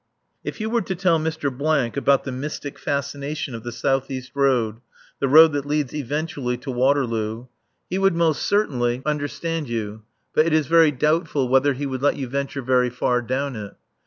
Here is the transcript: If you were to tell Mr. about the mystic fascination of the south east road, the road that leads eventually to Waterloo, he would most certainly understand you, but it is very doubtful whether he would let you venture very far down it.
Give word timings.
If 0.43 0.59
you 0.59 0.67
were 0.71 0.81
to 0.81 0.95
tell 0.95 1.19
Mr. 1.19 1.95
about 1.95 2.23
the 2.23 2.31
mystic 2.31 2.79
fascination 2.79 3.53
of 3.53 3.61
the 3.61 3.71
south 3.71 4.09
east 4.09 4.31
road, 4.33 4.81
the 5.19 5.27
road 5.27 5.51
that 5.53 5.67
leads 5.67 5.93
eventually 5.93 6.57
to 6.57 6.71
Waterloo, 6.71 7.45
he 7.87 7.99
would 7.99 8.15
most 8.15 8.41
certainly 8.41 9.03
understand 9.05 9.69
you, 9.69 10.01
but 10.33 10.47
it 10.47 10.53
is 10.53 10.65
very 10.65 10.89
doubtful 10.91 11.49
whether 11.49 11.73
he 11.73 11.85
would 11.85 12.01
let 12.01 12.15
you 12.15 12.27
venture 12.27 12.63
very 12.63 12.89
far 12.89 13.21
down 13.21 13.55
it. 13.55 13.75